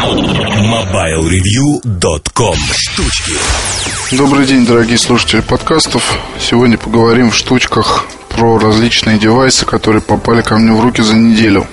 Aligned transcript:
MobileReview.com 0.00 2.56
Штучки 2.74 3.32
Добрый 4.12 4.46
день, 4.46 4.64
дорогие 4.64 4.96
слушатели 4.96 5.42
подкастов. 5.42 6.18
Сегодня 6.40 6.78
поговорим 6.78 7.30
в 7.30 7.36
штучках 7.36 8.06
про 8.30 8.58
различные 8.58 9.18
девайсы, 9.18 9.66
которые 9.66 10.00
попали 10.00 10.40
ко 10.40 10.56
мне 10.56 10.72
в 10.72 10.80
руки 10.80 11.02
за 11.02 11.16
неделю. 11.16 11.66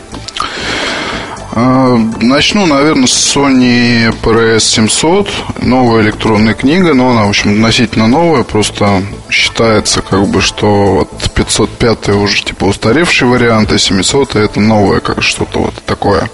А, 1.53 1.95
начну, 2.19 2.65
наверное, 2.65 3.07
с 3.07 3.33
Sony 3.33 4.13
PRS 4.21 4.59
700. 4.59 5.29
Новая 5.61 6.01
электронная 6.01 6.53
книга, 6.53 6.93
но 6.93 7.11
она, 7.11 7.23
в 7.23 7.29
общем, 7.29 7.53
относительно 7.53 8.07
новая. 8.07 8.43
Просто 8.43 9.03
считается, 9.29 10.01
как 10.01 10.27
бы, 10.27 10.41
что 10.41 10.95
вот 10.95 11.09
505 11.33 12.09
уже 12.09 12.43
типа 12.43 12.65
устаревший 12.65 13.29
вариант, 13.29 13.71
а 13.71 13.79
700 13.79 14.35
это 14.35 14.59
новое, 14.59 14.99
как 14.99 15.23
что-то 15.23 15.59
вот 15.59 15.75
такое. 15.85 16.29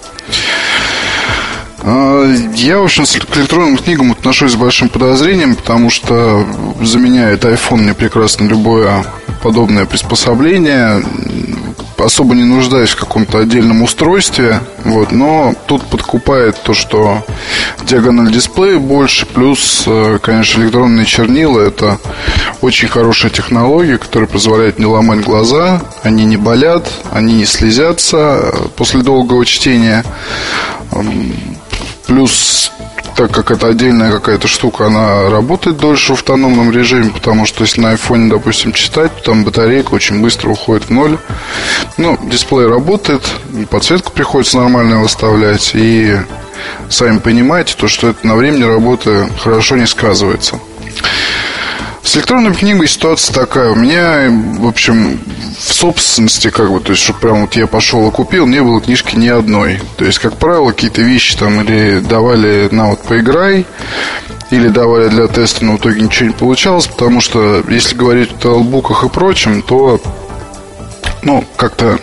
А, 1.86 2.26
я, 2.56 2.82
общем, 2.82 3.04
к 3.06 3.38
электронным 3.38 3.78
книгам 3.78 4.12
отношусь 4.14 4.54
с 4.54 4.56
большим 4.56 4.88
подозрением, 4.88 5.56
потому 5.56 5.90
что 5.90 6.46
заменяет 6.82 7.44
iPhone 7.44 7.82
мне 7.82 7.94
прекрасно 7.94 8.46
любое 8.46 9.04
подобное 9.42 9.86
приспособление. 9.86 11.04
Особо 11.98 12.36
не 12.36 12.44
нуждаюсь 12.44 12.92
в 12.92 12.96
каком-то 12.96 13.40
отдельном 13.40 13.82
устройстве. 13.82 14.60
Вот, 14.86 15.12
но 15.12 15.54
тут 15.68 15.84
подкупает 15.84 16.62
то, 16.64 16.74
что 16.74 17.26
диагональ 17.86 18.32
дисплея 18.32 18.80
больше, 18.80 19.26
плюс, 19.26 19.84
э, 19.86 20.20
конечно, 20.22 20.62
электронные 20.62 21.06
чернила 21.06 21.60
это 21.60 22.00
очень 22.62 22.88
хорошая 22.88 23.32
технология, 23.32 23.98
которая 23.98 24.28
позволяет 24.28 24.80
не 24.80 24.86
ломать 24.86 25.22
глаза, 25.22 25.82
они 26.02 26.26
не 26.26 26.38
болят, 26.38 26.90
они 27.12 27.36
не 27.36 27.46
слезятся 27.46 28.54
после 28.76 29.02
долгого 29.02 29.46
чтения. 29.46 30.04
Плюс 32.08 32.72
так 33.16 33.32
как 33.32 33.52
это 33.52 33.68
отдельная 33.68 34.12
какая-то 34.12 34.48
штука, 34.48 34.88
она 34.88 35.30
работает 35.30 35.78
дольше 35.78 36.14
в 36.14 36.18
автономном 36.18 36.72
режиме, 36.72 37.12
потому 37.12 37.46
что 37.46 37.64
если 37.64 37.82
на 37.82 37.92
айфоне, 37.92 38.30
допустим, 38.30 38.74
читать, 38.74 39.16
то 39.18 39.24
там 39.32 39.44
батарейка 39.44 39.94
очень 39.94 40.22
быстро 40.22 40.50
уходит 40.50 40.86
в 40.86 40.90
ноль. 40.90 41.18
Ну, 41.98 42.18
дисплей 42.24 42.68
работает, 42.68 43.22
подсветку 43.70 44.12
приходится 44.12 44.58
нормально 44.58 45.02
выставлять, 45.02 45.72
и 45.76 46.18
сами 46.90 47.20
понимаете, 47.20 47.76
то, 47.78 47.88
что 47.88 48.10
это 48.10 48.26
на 48.26 48.36
времени 48.36 48.64
работы 48.64 49.28
хорошо 49.40 49.76
не 49.76 49.86
сказывается. 49.86 50.60
С 52.04 52.18
электронной 52.18 52.54
книгой 52.54 52.88
ситуация 52.88 53.34
такая. 53.34 53.72
У 53.72 53.76
меня, 53.76 54.30
в 54.60 54.68
общем, 54.68 55.20
в 55.58 55.74
собственности, 55.74 56.50
как 56.50 56.70
бы, 56.70 56.82
то 56.82 56.92
есть, 56.92 57.02
что 57.02 57.14
прям 57.14 57.42
вот 57.42 57.56
я 57.56 57.66
пошел 57.66 58.08
и 58.08 58.12
купил, 58.12 58.46
не 58.46 58.62
было 58.62 58.82
книжки 58.82 59.16
ни 59.16 59.30
одной. 59.30 59.80
То 59.98 60.04
есть, 60.04 60.20
как 60.20 60.38
правило, 60.38 60.72
какие-то 60.72 61.02
вещи 61.02 61.38
там 61.38 61.62
или 61.62 62.00
давали 62.00 62.68
на 62.72 62.90
вот 62.90 63.02
поиграй, 63.04 63.66
или 64.52 64.68
давали 64.68 65.08
для 65.08 65.28
теста, 65.28 65.64
но 65.64 65.74
в 65.74 65.78
итоге 65.78 66.02
ничего 66.02 66.28
не 66.28 66.36
получалось, 66.36 66.88
потому 66.88 67.22
что, 67.22 67.64
если 67.70 67.96
говорить 67.96 68.32
о 68.34 68.38
толбуках 68.38 69.06
и 69.06 69.10
прочем, 69.10 69.62
то, 69.62 70.02
ну, 71.22 71.46
как-то 71.56 72.00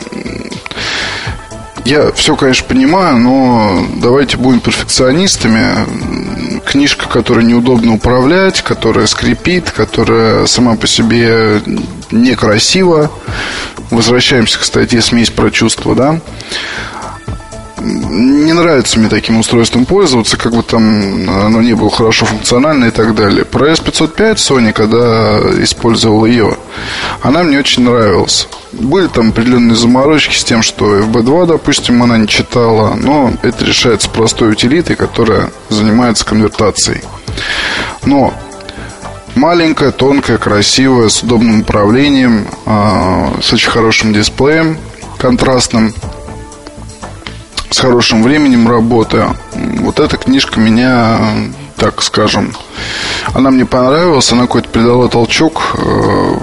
я 1.85 2.11
все, 2.12 2.37
конечно, 2.37 2.67
понимаю, 2.67 3.19
но 3.19 3.87
давайте 3.97 4.37
будем 4.37 4.61
перфекционистами. 4.61 5.87
Книжка, 6.71 7.09
которой 7.09 7.45
неудобно 7.45 7.95
управлять, 7.95 8.63
которая 8.63 9.09
скрипит, 9.09 9.73
которая 9.73 10.47
сама 10.47 10.77
по 10.77 10.87
себе 10.87 11.61
некрасива. 12.13 13.11
Возвращаемся 13.91 14.61
к 14.61 14.63
статье 14.63 15.03
«Смесь 15.03 15.31
про 15.31 15.51
чувства», 15.51 15.97
да? 15.97 16.21
не 17.81 18.53
нравится 18.53 18.98
мне 18.98 19.09
таким 19.09 19.39
устройством 19.39 19.87
пользоваться, 19.87 20.37
как 20.37 20.53
бы 20.53 20.63
там 20.63 21.29
оно 21.29 21.63
не 21.63 21.75
было 21.75 21.91
хорошо 21.91 22.27
функционально 22.27 22.87
и 22.87 22.91
так 22.91 23.15
далее. 23.15 23.45
Про 23.45 23.73
S505 23.73 24.35
Sony, 24.35 24.73
когда 24.73 25.39
использовал 25.63 26.25
ее, 26.27 26.57
она 27.23 27.43
мне 27.43 27.59
очень 27.59 27.85
нравилась. 27.85 28.48
Были 28.73 29.08
там 29.08 29.31
определенные 29.31 29.77
заморочки 29.77 30.35
с 30.35 30.45
тем, 30.45 30.63
что 30.63 30.98
FB2, 31.01 31.47
допустим, 31.47 32.03
она 32.03 32.19
не 32.19 32.29
читала, 32.29 32.95
но 32.95 33.33
это 33.42 33.64
решается 33.64 34.08
простой 34.08 34.53
утилитой, 34.53 34.97
которая 34.97 35.51
занимается 35.69 36.25
конвертацией. 36.25 37.03
Но 38.05 38.33
маленькая, 39.35 39.91
тонкая, 39.91 40.39
красивая, 40.39 41.09
с 41.09 41.23
удобным 41.23 41.61
управлением, 41.63 42.47
а, 42.64 43.33
с 43.42 43.53
очень 43.53 43.70
хорошим 43.70 44.13
дисплеем 44.13 44.79
контрастным– 45.19 45.92
с 47.70 47.79
хорошим 47.79 48.23
временем 48.23 48.69
работы. 48.69 49.25
Вот 49.53 50.01
эта 50.01 50.17
книжка 50.17 50.61
меня, 50.61 51.19
так 51.77 52.03
скажем, 52.03 52.53
она 53.33 53.51
мне 53.51 53.64
понравилась, 53.64 54.30
она 54.33 54.42
какой-то 54.42 54.69
придала 54.69 55.09
толчок 55.09 55.77
э, 55.79 56.35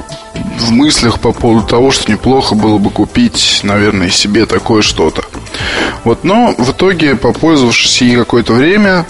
в 0.68 0.72
мыслях 0.72 1.20
по 1.20 1.32
поводу 1.32 1.66
того, 1.66 1.92
что 1.92 2.12
неплохо 2.12 2.56
было 2.56 2.78
бы 2.78 2.90
купить, 2.90 3.62
наверное, 3.64 4.10
себе 4.10 4.46
такое 4.46 4.82
что-то. 4.82 5.24
Вот, 6.04 6.24
но 6.24 6.54
в 6.58 6.72
итоге, 6.72 7.16
попользовавшись 7.16 8.02
ей 8.02 8.16
какое-то 8.16 8.54
время, 8.54 9.06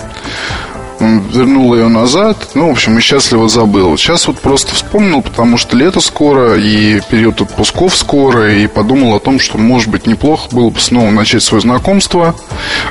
вернул 1.00 1.76
ее 1.76 1.88
назад. 1.88 2.50
Ну, 2.54 2.70
в 2.70 2.72
общем, 2.72 2.98
и 2.98 3.02
счастливо 3.02 3.50
забыл. 3.50 3.98
Сейчас 3.98 4.28
вот 4.28 4.40
просто 4.40 4.74
вспомнил, 4.74 5.22
потому 5.22 5.58
что 5.58 5.76
лето 5.76 6.00
скоро, 6.00 6.58
и 6.58 7.02
период 7.10 7.42
отпусков 7.42 7.96
скоро, 7.96 8.54
и 8.54 8.68
подумал 8.68 9.16
о 9.16 9.20
том, 9.20 9.40
что, 9.40 9.58
может 9.58 9.90
быть, 9.90 10.08
неплохо 10.08 10.48
было 10.52 10.70
бы 10.70 10.80
снова 10.80 11.10
начать 11.10 11.44
свое 11.44 11.62
знакомство. 11.62 12.36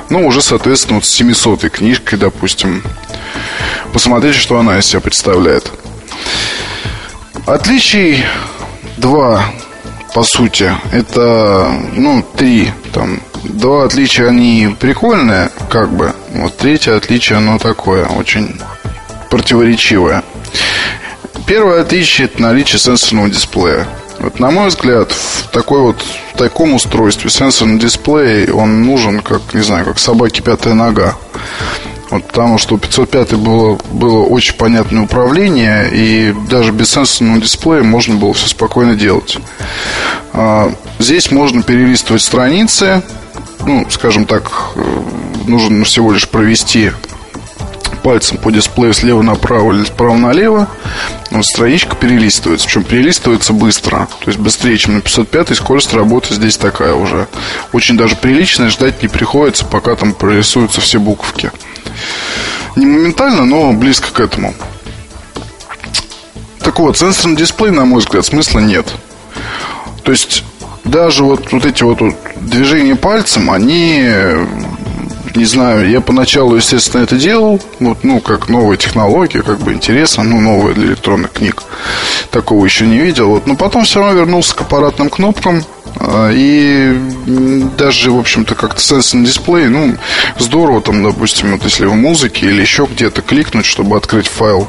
Ну, 0.08 0.26
уже, 0.26 0.42
соответственно, 0.42 0.96
вот 0.96 1.04
с 1.04 1.10
700 1.10 1.70
книжкой, 1.70 2.18
допустим. 2.18 2.82
Посмотреть, 3.92 4.36
что 4.36 4.58
она 4.58 4.78
из 4.78 4.86
себя 4.86 5.00
представляет. 5.00 5.70
Отличий 7.46 8.24
два, 8.96 9.44
по 10.14 10.22
сути. 10.22 10.72
Это, 10.92 11.70
ну, 11.94 12.24
три 12.36 12.70
там 12.92 13.20
Два 13.48 13.84
отличия, 13.84 14.28
они 14.28 14.74
прикольные, 14.78 15.50
как 15.70 15.90
бы. 15.92 16.12
Вот 16.32 16.56
третье 16.56 16.96
отличие, 16.96 17.38
оно 17.38 17.58
такое, 17.58 18.06
очень 18.06 18.60
противоречивое. 19.30 20.22
Первое 21.46 21.82
отличие– 21.82 22.26
это 22.26 22.42
наличие 22.42 22.78
сенсорного 22.78 23.28
дисплея. 23.28 23.86
Вот, 24.18 24.40
на 24.40 24.50
мой 24.50 24.68
взгляд, 24.68 25.12
в 25.12 25.48
такой 25.48 25.80
вот 25.80 26.02
в 26.34 26.38
таком 26.38 26.74
устройстве 26.74 27.30
сенсорный 27.30 27.78
дисплей, 27.78 28.50
он 28.50 28.82
нужен, 28.82 29.20
как, 29.20 29.54
не 29.54 29.62
знаю, 29.62 29.84
как 29.84 29.98
собаке 29.98 30.42
пятая 30.42 30.74
нога. 30.74 31.14
Вот, 32.16 32.28
потому 32.28 32.56
что 32.56 32.76
у 32.76 32.78
505 32.78 33.34
было, 33.34 33.78
было 33.92 34.22
очень 34.22 34.54
понятное 34.54 35.02
управление, 35.02 35.90
и 35.92 36.34
даже 36.48 36.72
без 36.72 36.90
сенсорного 36.90 37.42
дисплея 37.42 37.82
можно 37.82 38.14
было 38.14 38.32
все 38.32 38.48
спокойно 38.48 38.94
делать. 38.94 39.36
А, 40.32 40.72
здесь 40.98 41.30
можно 41.30 41.62
перелистывать 41.62 42.22
страницы, 42.22 43.02
ну, 43.66 43.86
скажем 43.90 44.24
так, 44.24 44.50
э, 44.76 44.80
нужно 45.46 45.84
всего 45.84 46.10
лишь 46.12 46.26
провести 46.26 46.92
пальцем 48.06 48.38
по 48.38 48.52
дисплею 48.52 48.94
слева 48.94 49.20
направо 49.20 49.72
или 49.72 49.82
справа 49.82 50.16
налево, 50.16 50.68
вот 51.32 51.44
страничка 51.44 51.96
перелистывается. 51.96 52.64
Причем 52.68 52.84
перелистывается 52.84 53.52
быстро. 53.52 54.06
То 54.20 54.28
есть 54.28 54.38
быстрее, 54.38 54.78
чем 54.78 54.94
на 54.94 55.00
505 55.00 55.56
скорость 55.56 55.92
работы 55.92 56.32
здесь 56.32 56.56
такая 56.56 56.94
уже. 56.94 57.26
Очень 57.72 57.96
даже 57.96 58.14
приличная, 58.14 58.70
ждать 58.70 59.02
не 59.02 59.08
приходится, 59.08 59.64
пока 59.64 59.96
там 59.96 60.14
прорисуются 60.14 60.80
все 60.80 61.00
буковки. 61.00 61.50
Не 62.76 62.86
моментально, 62.86 63.44
но 63.44 63.72
близко 63.72 64.12
к 64.12 64.20
этому. 64.20 64.54
Так 66.60 66.78
вот, 66.78 66.96
сенсорный 66.96 67.36
дисплей, 67.36 67.72
на 67.72 67.86
мой 67.86 67.98
взгляд, 67.98 68.24
смысла 68.24 68.60
нет. 68.60 68.86
То 70.04 70.12
есть 70.12 70.44
даже 70.84 71.24
вот, 71.24 71.50
вот 71.50 71.66
эти 71.66 71.82
вот, 71.82 72.00
вот 72.00 72.14
движения 72.36 72.94
пальцем, 72.94 73.50
они, 73.50 74.08
не 75.36 75.44
знаю, 75.44 75.88
я 75.88 76.00
поначалу, 76.00 76.56
естественно, 76.56 77.02
это 77.02 77.16
делал, 77.16 77.60
вот, 77.78 78.02
ну, 78.02 78.20
как 78.20 78.48
новая 78.48 78.76
технология, 78.76 79.42
как 79.42 79.58
бы 79.58 79.72
интересно, 79.72 80.24
ну, 80.24 80.40
новая 80.40 80.74
для 80.74 80.86
электронных 80.86 81.32
книг. 81.32 81.62
Такого 82.30 82.64
еще 82.64 82.86
не 82.86 82.98
видел. 82.98 83.28
Вот, 83.28 83.46
но 83.46 83.54
потом 83.56 83.84
все 83.84 84.00
равно 84.00 84.18
вернулся 84.18 84.54
к 84.54 84.62
аппаратным 84.62 85.10
кнопкам, 85.10 85.62
а, 85.98 86.30
и 86.30 86.94
даже, 87.76 88.10
в 88.10 88.18
общем-то, 88.18 88.54
как-то 88.54 88.80
сенсорный 88.80 89.26
дисплей, 89.26 89.68
ну, 89.68 89.96
здорово 90.38 90.82
там, 90.82 91.02
допустим, 91.02 91.52
вот 91.52 91.64
если 91.64 91.86
в 91.86 91.94
музыке 91.94 92.46
или 92.46 92.60
еще 92.60 92.86
где-то 92.90 93.22
кликнуть, 93.22 93.64
чтобы 93.64 93.96
открыть 93.96 94.26
файл, 94.26 94.68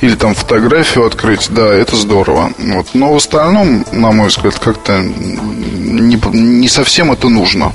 или 0.00 0.14
там 0.14 0.34
фотографию 0.34 1.06
открыть, 1.06 1.48
да, 1.50 1.66
это 1.66 1.96
здорово. 1.96 2.52
Вот. 2.58 2.88
Но 2.94 3.12
в 3.12 3.16
остальном, 3.16 3.84
на 3.92 4.12
мой 4.12 4.28
взгляд, 4.28 4.58
как-то 4.58 5.00
не, 5.00 6.18
не 6.32 6.68
совсем 6.68 7.12
это 7.12 7.28
нужно. 7.28 7.72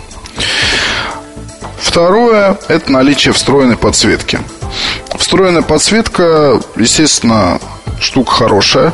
Второе– 1.98 2.60
это 2.68 2.92
наличие 2.92 3.34
встроенной 3.34 3.76
подсветки. 3.76 4.40
Встроенная 5.18 5.64
подсветка, 5.64 6.62
естественно, 6.76 7.60
штука 8.00 8.34
хорошая. 8.34 8.94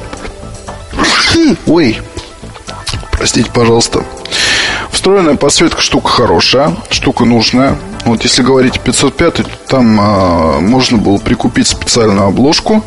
Ой, 1.65 1.99
Простите, 3.11 3.51
пожалуйста. 3.51 4.05
Встроенная 4.89 5.35
подсветка 5.35 5.81
штука 5.81 6.07
хорошая, 6.07 6.77
штука 6.91 7.25
нужная. 7.25 7.77
Вот 8.05 8.23
если 8.23 8.41
говорить 8.41 8.79
505, 8.79 9.33
то 9.33 9.43
там 9.67 9.99
а, 9.99 10.59
можно 10.61 10.97
было 10.97 11.17
прикупить 11.17 11.67
специальную 11.67 12.27
обложку 12.27 12.85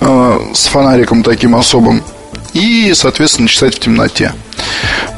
а, 0.00 0.38
с 0.52 0.66
фонариком 0.66 1.22
таким 1.22 1.56
особым 1.56 2.04
и, 2.52 2.92
соответственно, 2.94 3.48
читать 3.48 3.74
в 3.74 3.78
темноте. 3.78 4.32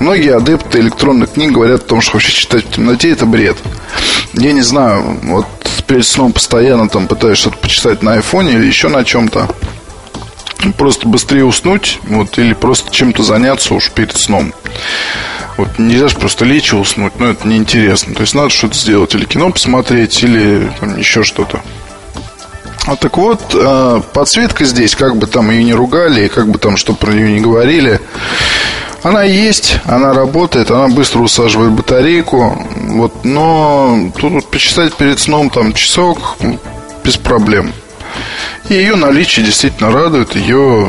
Многие 0.04 0.36
адепты 0.36 0.80
электронных 0.80 1.32
книг 1.32 1.52
говорят 1.52 1.80
о 1.80 1.86
том, 1.86 2.02
что 2.02 2.12
вообще 2.12 2.30
читать 2.30 2.66
в 2.66 2.72
темноте 2.72 3.10
это 3.10 3.24
бред. 3.24 3.56
Я 4.34 4.52
не 4.52 4.60
знаю, 4.60 5.18
вот 5.22 5.46
перед 5.86 6.04
сном 6.04 6.34
постоянно 6.34 6.90
там 6.90 7.06
пытаюсь 7.06 7.38
что-то 7.38 7.56
почитать 7.56 8.02
на 8.02 8.12
айфоне 8.12 8.52
или 8.52 8.66
еще 8.66 8.88
на 8.88 9.02
чем-то. 9.02 9.48
Просто 10.76 11.08
быстрее 11.08 11.46
уснуть, 11.46 12.00
вот, 12.02 12.38
или 12.38 12.52
просто 12.52 12.92
чем-то 12.92 13.22
заняться 13.22 13.72
уж 13.72 13.90
перед 13.92 14.14
сном. 14.14 14.52
Вот 15.56 15.78
нельзя 15.78 16.08
же 16.08 16.16
просто 16.16 16.44
лечь 16.44 16.74
и 16.74 16.76
уснуть, 16.76 17.18
но 17.18 17.30
это 17.30 17.48
неинтересно. 17.48 18.14
То 18.14 18.20
есть 18.20 18.34
надо 18.34 18.50
что-то 18.50 18.76
сделать, 18.76 19.14
или 19.14 19.24
кино 19.24 19.50
посмотреть, 19.52 20.22
или 20.22 20.70
там, 20.80 20.98
еще 20.98 21.24
что-то. 21.24 21.62
А 22.86 22.96
так 22.96 23.16
вот, 23.16 23.40
э, 23.54 24.02
подсветка 24.12 24.66
здесь, 24.66 24.96
как 24.96 25.16
бы 25.16 25.26
там 25.26 25.50
ее 25.50 25.64
не 25.64 25.72
ругали, 25.72 26.28
как 26.28 26.48
бы 26.48 26.58
там 26.58 26.76
что 26.76 26.92
про 26.92 27.10
нее 27.10 27.32
не 27.32 27.40
говорили, 27.40 28.02
она 29.04 29.22
есть, 29.22 29.76
она 29.84 30.14
работает, 30.14 30.70
она 30.70 30.88
быстро 30.88 31.20
усаживает 31.20 31.72
батарейку, 31.72 32.66
вот, 32.88 33.24
но 33.24 34.10
тут 34.18 34.32
вот 34.32 34.50
почитать 34.50 34.94
перед 34.94 35.20
сном 35.20 35.50
там 35.50 35.74
часок 35.74 36.36
без 37.04 37.18
проблем. 37.18 37.72
И 38.70 38.74
ее 38.74 38.96
наличие 38.96 39.44
действительно 39.44 39.92
радует, 39.92 40.34
ее 40.34 40.88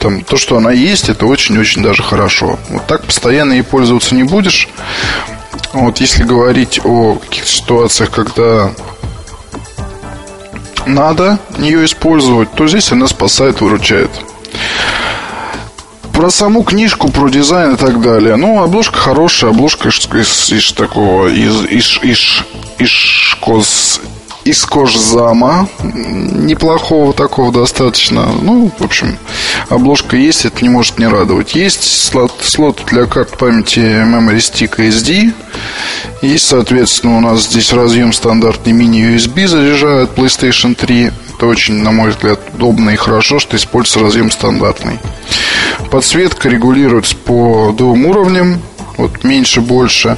там, 0.00 0.22
то, 0.22 0.36
что 0.36 0.56
она 0.56 0.72
есть, 0.72 1.08
это 1.08 1.26
очень-очень 1.26 1.80
даже 1.80 2.02
хорошо. 2.02 2.58
Вот 2.70 2.88
так 2.88 3.04
постоянно 3.04 3.52
ей 3.52 3.62
пользоваться 3.62 4.16
не 4.16 4.24
будешь. 4.24 4.68
Вот 5.72 5.98
если 5.98 6.24
говорить 6.24 6.80
о 6.82 7.18
каких-то 7.18 7.48
ситуациях, 7.48 8.10
когда 8.10 8.72
надо 10.86 11.38
ее 11.56 11.84
использовать, 11.84 12.52
то 12.52 12.66
здесь 12.66 12.90
она 12.90 13.06
спасает, 13.06 13.60
выручает. 13.60 14.10
Про 16.12 16.30
саму 16.30 16.62
книжку, 16.62 17.10
про 17.10 17.28
дизайн 17.28 17.74
и 17.74 17.76
так 17.76 18.00
далее. 18.00 18.36
Ну, 18.36 18.62
обложка 18.62 18.98
хорошая, 18.98 19.50
обложка 19.50 19.88
из, 19.88 20.08
из, 20.12 20.52
из 20.52 20.72
такого, 20.72 21.28
из, 21.28 21.64
из, 21.64 21.98
из, 22.02 22.44
из, 22.78 23.36
из, 23.46 24.00
из 24.44 24.64
кожзама 24.64 25.68
неплохого 25.82 27.12
такого 27.12 27.52
достаточно. 27.52 28.26
Ну, 28.42 28.70
в 28.78 28.84
общем, 28.84 29.16
обложка 29.68 30.16
есть, 30.16 30.44
это 30.44 30.62
не 30.62 30.68
может 30.68 30.98
не 30.98 31.06
радовать. 31.06 31.54
Есть 31.54 31.82
слот, 31.82 32.32
слот 32.42 32.82
для 32.90 33.06
карт 33.06 33.38
памяти 33.38 33.78
Memory 33.78 34.38
Stick 34.38 34.76
SD. 34.76 35.32
Есть, 36.22 36.46
соответственно, 36.46 37.18
у 37.18 37.20
нас 37.20 37.44
здесь 37.44 37.72
разъем 37.72 38.12
стандартный 38.12 38.72
мини-USB 38.72 39.46
заряжает 39.46 40.10
PlayStation 40.16 40.74
3. 40.74 41.12
Это 41.42 41.50
очень, 41.50 41.74
на 41.74 41.90
мой 41.90 42.10
взгляд, 42.10 42.38
удобно 42.54 42.90
и 42.90 42.96
хорошо, 42.96 43.40
что 43.40 43.56
используется 43.56 43.98
разъем 43.98 44.30
стандартный. 44.30 45.00
Подсветка 45.90 46.48
регулируется 46.48 47.16
по 47.16 47.74
двум 47.76 48.06
уровням 48.06 48.62
вот 48.96 49.24
меньше, 49.24 49.60
больше. 49.60 50.16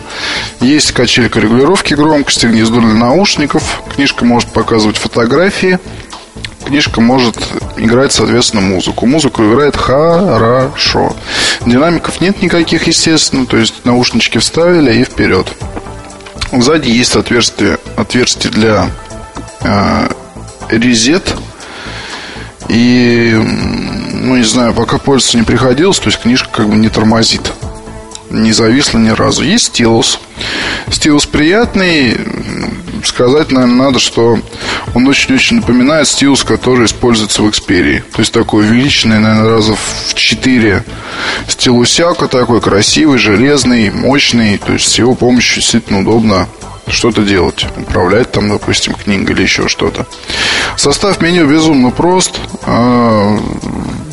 Есть 0.60 0.92
качелька 0.92 1.40
регулировки 1.40 1.94
громкости, 1.94 2.44
гнездо 2.44 2.80
для 2.80 2.92
наушников. 2.92 3.80
Книжка 3.94 4.26
может 4.26 4.50
показывать 4.50 4.98
фотографии. 4.98 5.78
Книжка 6.66 7.00
может 7.00 7.38
играть, 7.78 8.12
соответственно, 8.12 8.60
музыку. 8.60 9.06
Музыку 9.06 9.44
играет 9.44 9.78
хорошо. 9.78 11.16
Динамиков 11.64 12.20
нет 12.20 12.42
никаких, 12.42 12.86
естественно. 12.86 13.46
То 13.46 13.56
есть 13.56 13.86
наушнички 13.86 14.36
вставили 14.36 14.92
и 14.92 15.04
вперед. 15.04 15.46
Сзади 16.52 16.90
есть 16.90 17.16
отверстие, 17.16 17.78
отверстие 17.96 18.52
для 18.52 18.90
э, 19.62 20.08
резет. 20.69 21.34
И, 22.69 23.32
ну, 23.34 24.37
не 24.37 24.44
знаю, 24.44 24.72
пока 24.75 24.99
пользоваться 24.99 25.37
не 25.37 25.44
приходилось, 25.44 25.99
то 25.99 26.06
есть 26.06 26.20
книжка 26.20 26.49
как 26.50 26.69
бы 26.69 26.76
не 26.76 26.88
тормозит 26.88 27.52
не 28.34 28.52
зависло 28.52 28.99
ни 28.99 29.11
разу. 29.11 29.43
Есть 29.43 29.66
стилус. 29.66 30.19
Стилус 30.90 31.26
приятный. 31.26 32.16
Сказать, 33.04 33.52
наверное, 33.52 33.86
надо, 33.86 33.98
что 33.98 34.38
он 34.94 35.06
очень-очень 35.06 35.56
напоминает 35.56 36.08
стилус, 36.08 36.42
который 36.42 36.86
используется 36.86 37.42
в 37.42 37.46
Xperia. 37.46 38.02
То 38.12 38.20
есть 38.20 38.32
такой 38.32 38.64
увеличенный, 38.64 39.18
наверное, 39.18 39.50
раза 39.50 39.74
в 39.74 40.14
4 40.14 40.84
стилусяка 41.48 42.28
такой 42.28 42.60
красивый, 42.60 43.18
железный, 43.18 43.90
мощный. 43.90 44.58
То 44.58 44.72
есть 44.72 44.90
с 44.90 44.98
его 44.98 45.14
помощью 45.14 45.60
действительно 45.60 46.00
удобно 46.00 46.48
что-то 46.88 47.22
делать. 47.22 47.66
Управлять 47.76 48.32
там, 48.32 48.48
допустим, 48.48 48.94
книгой 48.94 49.34
или 49.34 49.42
еще 49.42 49.68
что-то. 49.68 50.06
Состав 50.76 51.20
меню 51.20 51.46
безумно 51.46 51.90
прост. 51.90 52.40
А, 52.62 53.38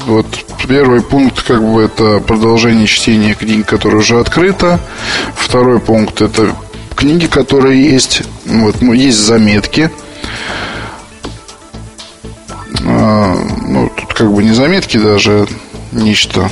вот 0.06 0.28
первый 0.68 1.02
пункт, 1.02 1.44
как 1.44 1.64
бы, 1.64 1.82
это 1.82 2.20
продолжение 2.20 2.88
чтения 2.88 3.36
книг, 3.36 3.68
которая 3.68 4.00
уже 4.00 4.20
открыта. 4.20 4.80
Второй 5.36 5.80
пункт 5.80 6.22
это 6.22 6.54
книги, 7.02 7.26
которые 7.26 7.84
есть. 7.84 8.22
Вот, 8.46 8.80
ну, 8.82 8.94
есть 8.94 9.18
заметки. 9.18 9.90
А, 12.86 13.36
ну, 13.66 13.90
тут 13.98 14.14
как 14.14 14.32
бы 14.32 14.44
не 14.44 14.54
заметки 14.54 14.98
даже, 14.98 15.48
нечто 15.92 16.48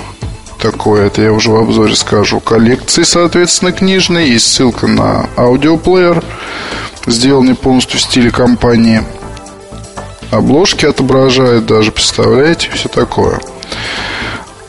такое, 0.60 1.06
это 1.06 1.22
я 1.22 1.34
уже 1.34 1.52
в 1.52 1.56
обзоре 1.56 1.96
скажу. 1.96 2.40
Коллекции, 2.40 3.04
соответственно, 3.04 3.72
книжные. 3.72 4.34
Есть 4.34 4.48
ссылка 4.48 4.88
на 4.88 5.30
аудиоплеер, 5.38 6.24
сделанный 7.06 7.54
полностью 7.54 8.00
в 8.00 8.02
стиле 8.02 8.32
компании. 8.32 9.04
Обложки 10.32 10.88
отображают 10.88 11.68
даже, 11.68 11.92
представляете, 11.92 12.72
все 12.74 12.90
такое. 12.90 13.40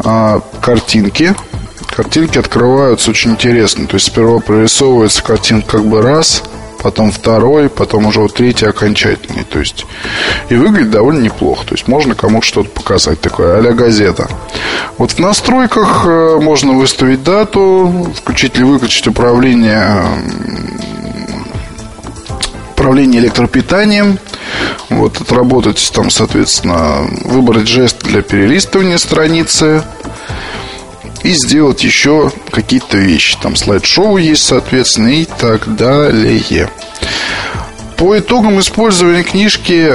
А, 0.01 0.43
картинки. 0.61 1.35
Картинки 2.01 2.39
открываются 2.39 3.11
очень 3.11 3.33
интересно. 3.33 3.87
То 3.87 3.97
есть 3.97 4.07
сперва 4.07 4.39
прорисовывается 4.39 5.23
картинка 5.23 5.73
как 5.73 5.85
бы 5.85 6.01
раз, 6.01 6.43
потом 6.83 7.13
второй, 7.13 7.69
потом 7.69 8.07
уже 8.07 8.21
вот 8.21 8.33
третий 8.33 8.65
окончательный. 8.65 9.45
То 9.45 9.59
есть 9.59 9.85
и 10.49 10.55
выглядит 10.55 10.93
довольно 10.93 11.21
неплохо. 11.21 11.67
То 11.67 11.75
есть 11.75 11.89
можно 11.89 12.15
кому-то 12.15 12.47
что-то 12.47 12.71
показать 12.71 13.21
такое, 13.21 13.59
а 13.59 13.73
газета. 13.75 14.31
Вот 14.97 15.11
в 15.11 15.19
настройках 15.19 16.07
э, 16.07 16.39
можно 16.41 16.73
выставить 16.73 17.23
дату, 17.23 18.11
включить 18.17 18.57
или 18.57 18.63
выключить 18.63 19.07
управление 19.07 20.03
управление 22.73 23.21
электропитанием. 23.21 24.19
Вот, 24.89 25.21
отработать 25.21 25.93
там, 25.95 26.09
соответственно, 26.09 27.07
выбрать 27.25 27.69
жест 27.69 28.03
для 28.05 28.23
перелистывания 28.23 28.97
страницы 28.97 29.85
и 31.23 31.33
сделать 31.33 31.85
еще 31.85 32.33
какие-то 32.51 32.97
вещи. 32.97 33.37
Там 33.43 33.57
слайд-шоу 33.57 34.17
есть, 34.17 34.45
соответственно, 34.45 35.09
и 35.09 35.25
так 35.25 35.77
далее. 35.77 36.71
По 37.97 38.19
итогам 38.19 38.59
использования 38.61 39.23
книжки 39.23 39.93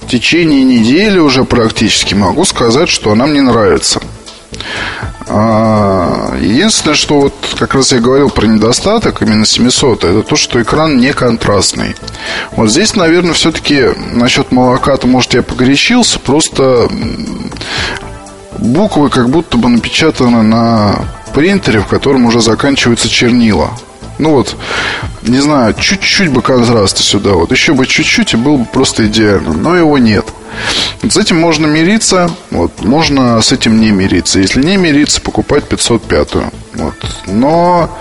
в 0.00 0.06
течение 0.10 0.64
недели 0.64 1.18
уже 1.18 1.44
практически 1.44 2.14
могу 2.14 2.44
сказать, 2.44 2.88
что 2.88 3.12
она 3.12 3.26
мне 3.26 3.42
нравится. 3.42 4.00
А, 5.30 6.34
единственное, 6.40 6.94
что 6.94 7.20
вот 7.20 7.34
как 7.58 7.74
раз 7.74 7.92
я 7.92 8.00
говорил 8.00 8.30
про 8.30 8.46
недостаток 8.46 9.20
именно 9.20 9.44
700, 9.44 10.04
это 10.04 10.22
то, 10.22 10.36
что 10.36 10.60
экран 10.62 10.98
не 10.98 11.12
контрастный. 11.12 11.94
Вот 12.52 12.70
здесь, 12.70 12.96
наверное, 12.96 13.34
все-таки 13.34 13.90
насчет 14.12 14.52
молока-то, 14.52 15.06
может, 15.06 15.34
я 15.34 15.42
погорячился, 15.42 16.18
просто 16.18 16.88
буквы 18.58 19.08
как 19.08 19.28
будто 19.30 19.56
бы 19.56 19.68
напечатаны 19.68 20.42
на 20.42 20.96
принтере, 21.34 21.80
в 21.80 21.86
котором 21.86 22.26
уже 22.26 22.40
заканчиваются 22.40 23.08
чернила. 23.08 23.70
Ну 24.18 24.32
вот, 24.32 24.56
не 25.22 25.38
знаю, 25.38 25.74
чуть-чуть 25.74 26.32
бы 26.32 26.42
контраста 26.42 27.02
сюда, 27.02 27.34
вот 27.34 27.52
еще 27.52 27.72
бы 27.72 27.86
чуть-чуть 27.86 28.34
и 28.34 28.36
было 28.36 28.56
бы 28.56 28.64
просто 28.64 29.06
идеально, 29.06 29.52
но 29.52 29.76
его 29.76 29.96
нет. 29.96 30.26
с 31.08 31.16
этим 31.16 31.38
можно 31.38 31.66
мириться, 31.66 32.28
вот, 32.50 32.84
можно 32.84 33.40
с 33.40 33.52
этим 33.52 33.80
не 33.80 33.92
мириться. 33.92 34.40
Если 34.40 34.60
не 34.60 34.76
мириться, 34.76 35.20
покупать 35.20 35.64
505-ю. 35.68 36.52
Вот. 36.74 36.94
Но 37.26 37.96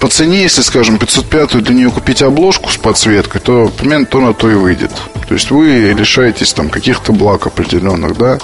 по 0.00 0.08
цене, 0.08 0.42
если, 0.42 0.62
скажем, 0.62 0.98
505 0.98 1.62
для 1.62 1.74
нее 1.74 1.90
купить 1.90 2.22
обложку 2.22 2.70
с 2.70 2.78
подсветкой, 2.78 3.40
то 3.40 3.70
примерно 3.78 4.06
то 4.06 4.20
на 4.20 4.32
то 4.32 4.50
и 4.50 4.54
выйдет. 4.54 4.90
То 5.28 5.34
есть 5.34 5.50
вы 5.50 5.94
лишаетесь 5.96 6.54
там 6.54 6.70
каких-то 6.70 7.12
благ 7.12 7.46
определенных, 7.46 8.16
да. 8.16 8.38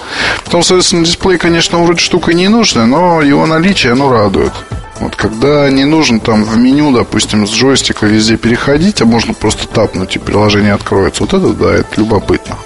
Потом, 0.44 0.62
соответственно, 0.62 1.04
дисплей, 1.04 1.38
конечно, 1.38 1.78
вроде 1.82 2.00
штука 2.00 2.34
не 2.34 2.48
нужная, 2.48 2.84
но 2.84 3.22
его 3.22 3.46
наличие, 3.46 3.92
оно 3.92 4.10
радует. 4.10 4.52
Вот 5.00 5.16
когда 5.16 5.68
не 5.70 5.84
нужно 5.84 6.20
там 6.20 6.44
в 6.44 6.56
меню, 6.56 6.92
допустим, 6.92 7.46
с 7.46 7.50
джойстика 7.50 8.06
везде 8.06 8.36
переходить, 8.36 9.00
а 9.00 9.06
можно 9.06 9.34
просто 9.34 9.66
тапнуть 9.66 10.16
и 10.16 10.18
приложение 10.18 10.75
откроется. 10.75 11.25
Вот 11.25 11.34
это, 11.34 11.48
да, 11.54 11.75
это 11.75 11.88
любопытно. 11.96 12.56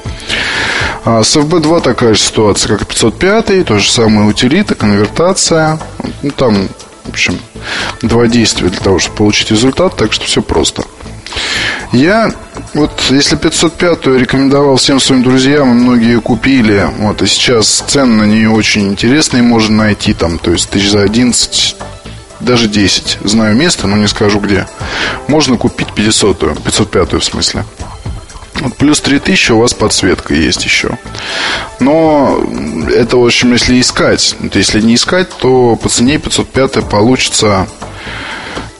А 1.04 1.22
с 1.22 1.36
FB2 1.36 1.80
такая 1.80 2.14
же 2.14 2.20
ситуация, 2.20 2.76
как 2.76 2.82
и 2.82 2.84
505, 2.84 3.66
то 3.66 3.78
же 3.78 3.90
самое 3.90 4.28
утилита, 4.28 4.74
конвертация. 4.74 5.78
Ну, 6.22 6.30
там, 6.30 6.68
в 7.04 7.08
общем, 7.08 7.38
два 8.02 8.26
действия 8.26 8.68
для 8.68 8.80
того, 8.80 8.98
чтобы 8.98 9.16
получить 9.16 9.50
результат, 9.50 9.96
так 9.96 10.12
что 10.12 10.24
все 10.24 10.42
просто. 10.42 10.84
Я 11.92 12.32
вот 12.74 12.92
если 13.10 13.36
505 13.36 14.06
рекомендовал 14.06 14.76
всем 14.76 15.00
своим 15.00 15.22
друзьям, 15.22 15.68
многие 15.68 16.20
купили, 16.20 16.88
вот, 16.98 17.20
и 17.22 17.26
сейчас 17.26 17.84
цены 17.88 18.14
на 18.14 18.24
нее 18.24 18.50
очень 18.50 18.88
интересные 18.88 19.42
можно 19.42 19.76
найти, 19.76 20.14
там, 20.14 20.38
то 20.38 20.52
есть 20.52 20.70
тысяч 20.70 20.90
за 20.90 21.02
11, 21.02 21.76
даже 22.40 22.68
10. 22.68 23.18
Знаю 23.24 23.56
место, 23.56 23.86
но 23.86 23.96
не 23.96 24.08
скажу 24.08 24.40
где. 24.40 24.66
Можно 25.26 25.56
купить 25.56 25.92
500 25.92 26.62
505 26.62 27.12
в 27.14 27.24
смысле. 27.24 27.64
Плюс 28.78 29.00
3000 29.00 29.52
у 29.52 29.60
вас 29.60 29.74
подсветка 29.74 30.34
есть 30.34 30.64
еще. 30.64 30.98
Но 31.78 32.40
это, 32.94 33.16
в 33.16 33.24
общем, 33.24 33.52
если 33.52 33.80
искать. 33.80 34.36
Если 34.52 34.80
не 34.80 34.94
искать, 34.94 35.28
то 35.30 35.76
по 35.76 35.88
цене 35.88 36.18
505 36.18 36.88
получится 36.88 37.66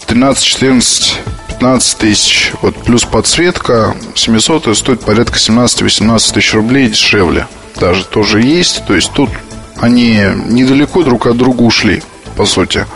13-14 0.07 1.19
15 1.61 1.99
тысяч. 1.99 2.53
Вот 2.63 2.75
плюс 2.75 3.05
подсветка 3.05 3.95
700 4.15 4.75
стоит 4.75 5.01
порядка 5.01 5.37
17-18 5.37 6.33
тысяч 6.33 6.55
рублей 6.55 6.89
дешевле. 6.89 7.47
Даже 7.79 8.07
тоже 8.07 8.41
есть. 8.41 8.87
То 8.87 8.95
есть 8.95 9.13
тут 9.13 9.29
они 9.77 10.23
недалеко 10.47 11.03
друг 11.03 11.27
от 11.27 11.37
друга 11.37 11.61
ушли 11.63 12.03
по 12.37 12.47
сути. 12.47 12.87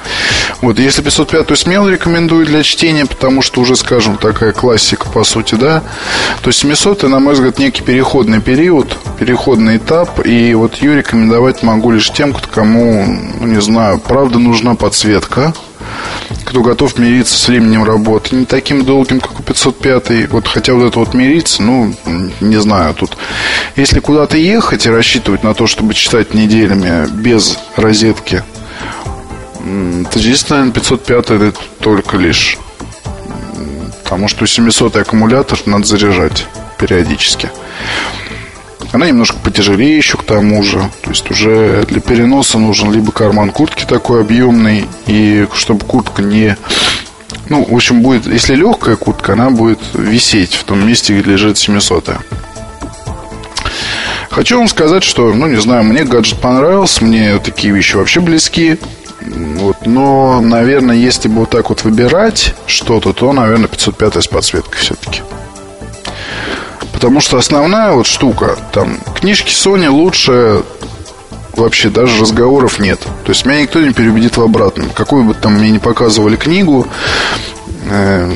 Вот, 0.65 0.79
если 0.79 1.03
505 1.03 1.59
смело 1.59 1.91
рекомендую 1.91 2.47
для 2.47 2.63
чтения, 2.63 3.05
потому 3.05 3.43
что 3.43 3.61
уже, 3.61 3.77
скажем, 3.77 4.17
такая 4.17 4.53
классика, 4.53 5.07
по 5.11 5.23
сути, 5.23 5.57
да, 5.57 5.83
то 6.41 6.51
700 6.53 7.03
на 7.03 7.21
мой 7.21 7.35
взгляд, 7.35 7.59
некий 7.59 7.83
переходный 7.83 8.41
период, 8.41 8.97
переходный 9.19 9.77
этап, 9.77 10.25
и 10.25 10.55
вот 10.55 10.77
ее 10.77 10.97
рекомендовать 10.97 11.63
могу 11.63 11.91
лишь 11.91 12.11
тем, 12.11 12.33
кому, 12.33 13.05
ну, 13.41 13.47
не 13.47 13.61
знаю, 13.61 13.99
правда 13.99 14.39
нужна 14.39 14.75
подсветка, 14.75 15.53
кто 16.47 16.63
готов 16.63 16.99
мириться 16.99 17.37
с 17.37 17.47
временем 17.47 17.85
работы. 17.85 18.35
Не 18.35 18.47
таким 18.47 18.87
долгим, 18.87 19.21
как 19.21 19.39
у 19.39 19.43
505. 19.43 20.31
Вот 20.31 20.49
хотя 20.49 20.73
вот 20.73 20.87
это 20.87 20.99
вот 20.99 21.13
мириться, 21.13 21.63
ну, 21.63 21.95
не 22.41 22.57
знаю, 22.57 22.95
тут... 22.95 23.19
Если 23.77 24.01
куда-то 24.01 24.39
ехать 24.39 24.87
и 24.87 24.91
рассчитывать 24.91 25.43
на 25.43 25.53
то, 25.53 25.67
чтобы 25.67 25.93
читать 25.93 26.33
неделями 26.33 27.07
без 27.11 27.59
розетки, 27.77 28.45
здесь, 30.15 30.49
наверное, 30.49 30.73
505 30.73 31.31
это 31.31 31.55
только 31.81 32.17
лишь. 32.17 32.59
Потому 34.03 34.29
что 34.29 34.47
700 34.47 34.97
аккумулятор 34.97 35.59
надо 35.67 35.87
заряжать 35.87 36.47
периодически. 36.79 37.51
Она 38.93 39.07
немножко 39.09 39.39
потяжелее 39.43 39.97
еще 39.97 40.17
к 40.19 40.23
тому 40.23 40.63
же. 40.63 40.79
То 41.03 41.11
есть 41.11 41.29
уже 41.31 41.85
для 41.89 42.01
переноса 42.01 42.59
нужен 42.59 42.93
либо 42.93 43.11
карман 43.11 43.51
куртки 43.51 43.85
такой 43.85 44.21
объемный, 44.21 44.87
и 45.07 45.47
чтобы 45.55 45.85
куртка 45.85 46.23
не... 46.23 46.57
Ну, 47.49 47.65
в 47.65 47.75
общем, 47.75 48.03
будет, 48.03 48.27
если 48.27 48.55
легкая 48.55 48.97
куртка, 48.97 49.33
она 49.33 49.51
будет 49.51 49.81
висеть 49.95 50.55
в 50.55 50.65
том 50.65 50.87
месте, 50.87 51.13
где 51.19 51.33
лежит 51.33 51.59
700 51.59 52.09
-я. 52.09 52.21
Хочу 54.31 54.59
вам 54.59 54.69
сказать, 54.69 55.05
что, 55.05 55.33
ну, 55.33 55.47
не 55.47 55.61
знаю, 55.61 55.85
мне 55.85 56.05
гаджет 56.05 56.41
понравился, 56.41 57.05
мне 57.05 57.39
такие 57.39 57.73
вещи 57.73 57.97
вообще 57.97 58.21
близки. 58.21 58.79
Вот, 59.35 59.87
но, 59.87 60.41
наверное, 60.41 60.97
если 60.97 61.29
бы 61.29 61.41
вот 61.41 61.51
так 61.51 61.69
вот 61.69 61.83
выбирать 61.83 62.55
что-то, 62.67 63.13
то, 63.13 63.33
наверное, 63.33 63.69
505 63.69 64.23
с 64.23 64.27
подсветкой 64.29 64.79
все-таки. 64.81 65.23
Потому 66.93 67.21
что 67.21 67.37
основная 67.37 67.93
вот 67.93 68.07
штука, 68.07 68.57
там, 68.73 68.99
книжки 69.15 69.51
Sony 69.51 69.89
лучше 69.89 70.63
вообще 71.57 71.91
даже 71.91 72.21
разговоров 72.21 72.79
нет. 72.79 73.01
То 73.01 73.31
есть 73.31 73.45
меня 73.45 73.63
никто 73.63 73.81
не 73.81 73.93
переубедит 73.93 74.37
в 74.37 74.43
обратном. 74.43 74.91
Какую 74.91 75.25
бы 75.25 75.35
там 75.35 75.55
мне 75.55 75.71
не 75.71 75.79
показывали 75.79 76.37
книгу, 76.37 76.87
э, 77.91 78.33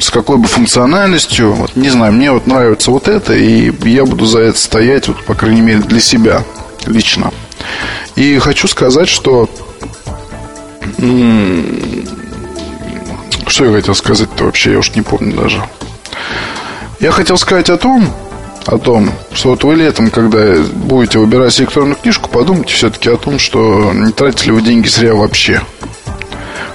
с 0.00 0.10
какой 0.10 0.38
бы 0.38 0.48
функциональностью, 0.48 1.52
вот, 1.52 1.76
не 1.76 1.88
знаю, 1.88 2.12
мне 2.12 2.32
вот 2.32 2.46
нравится 2.46 2.90
вот 2.90 3.08
это, 3.08 3.34
и 3.34 3.72
я 3.88 4.04
буду 4.04 4.26
за 4.26 4.40
это 4.40 4.58
стоять, 4.58 5.08
вот, 5.08 5.24
по 5.24 5.34
крайней 5.34 5.60
мере, 5.60 5.80
для 5.80 6.00
себя 6.00 6.42
лично. 6.86 7.32
И 8.16 8.38
хочу 8.38 8.68
сказать, 8.68 9.08
что 9.08 9.48
что 13.46 13.64
я 13.64 13.72
хотел 13.72 13.94
сказать-то 13.94 14.44
вообще, 14.44 14.72
я 14.72 14.78
уж 14.78 14.94
не 14.94 15.02
помню 15.02 15.36
даже. 15.36 15.62
Я 17.00 17.10
хотел 17.10 17.36
сказать 17.36 17.70
о 17.70 17.76
том, 17.76 18.08
о 18.66 18.78
том, 18.78 19.10
что 19.32 19.50
вот 19.50 19.64
вы 19.64 19.74
летом, 19.76 20.10
когда 20.10 20.56
будете 20.72 21.18
выбирать 21.18 21.58
электронную 21.60 21.96
книжку, 21.96 22.30
подумайте 22.30 22.74
все-таки 22.74 23.10
о 23.10 23.16
том, 23.16 23.38
что 23.38 23.92
не 23.92 24.12
тратите 24.12 24.46
ли 24.46 24.52
вы 24.52 24.62
деньги 24.62 24.88
зря 24.88 25.14
вообще. 25.14 25.60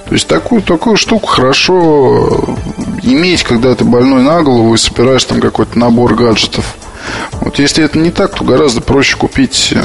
То 0.10 0.16
есть 0.16 0.28
такую, 0.28 0.62
такую 0.62 0.98
штуку 0.98 1.28
хорошо 1.28 2.58
иметь, 3.04 3.44
когда 3.44 3.76
ты 3.76 3.84
больной 3.84 4.24
на 4.24 4.42
голову 4.42 4.74
и 4.74 4.78
собираешь 4.78 5.24
там 5.24 5.40
какой-то 5.40 5.78
набор 5.78 6.16
гаджетов. 6.16 6.76
Вот 7.42 7.60
если 7.60 7.84
это 7.84 7.98
не 7.98 8.10
так, 8.10 8.36
то 8.36 8.44
гораздо 8.44 8.82
проще 8.82 9.18
купить, 9.18 9.72
э, 9.72 9.82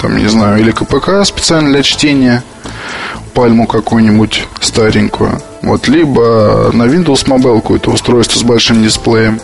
там, 0.00 0.16
не 0.16 0.26
знаю, 0.26 0.60
или 0.60 0.70
КПК 0.70 1.24
специально 1.24 1.70
для 1.70 1.82
чтения, 1.82 2.42
пальму 3.36 3.66
какую-нибудь 3.66 4.44
старенькую. 4.60 5.42
Вот, 5.60 5.88
либо 5.88 6.70
на 6.72 6.84
Windows 6.84 7.26
Mobile 7.26 7.60
какое-то 7.60 7.90
устройство 7.90 8.38
с 8.38 8.42
большим 8.42 8.82
дисплеем. 8.82 9.40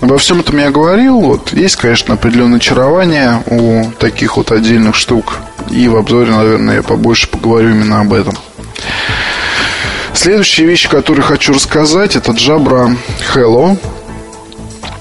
Обо 0.00 0.16
всем 0.16 0.38
этом 0.38 0.56
я 0.58 0.70
говорил. 0.70 1.20
Вот, 1.20 1.52
есть, 1.52 1.74
конечно, 1.74 2.14
определенное 2.14 2.58
очарование 2.58 3.42
у 3.46 3.90
таких 3.98 4.36
вот 4.36 4.52
отдельных 4.52 4.94
штук. 4.94 5.38
И 5.70 5.88
в 5.88 5.96
обзоре, 5.96 6.30
наверное, 6.30 6.76
я 6.76 6.82
побольше 6.84 7.28
поговорю 7.28 7.70
именно 7.70 8.00
об 8.00 8.12
этом. 8.12 8.34
Следующая 10.14 10.66
вещь, 10.66 10.88
которую 10.88 11.24
хочу 11.24 11.52
рассказать, 11.52 12.14
это 12.14 12.30
Jabra 12.30 12.96
Hello. 13.34 13.76